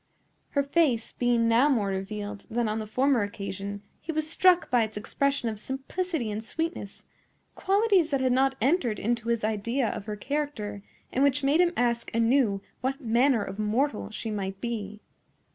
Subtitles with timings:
[0.57, 4.81] Her face being now more revealed than on the former occasion, he was struck by
[4.81, 10.15] its expression of simplicity and sweetness,—qualities that had not entered into his idea of her
[10.15, 10.81] character,
[11.13, 15.01] and which made him ask anew what manner of mortal she might be.